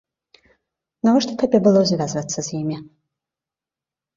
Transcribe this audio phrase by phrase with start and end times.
[1.09, 2.77] Навошта табе было звязвацца з імі?